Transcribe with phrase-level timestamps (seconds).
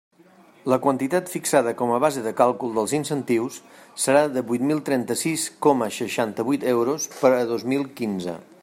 [0.71, 3.59] La quantitat fixada com a base de càlcul dels incentius
[4.07, 8.39] serà de vuit mil trenta-sis coma seixanta-vuit euros per al dos mil quinze.